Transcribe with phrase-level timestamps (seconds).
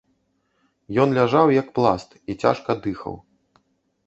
[1.03, 3.15] Ён ляжаў як пласт і цяжка дыхаў.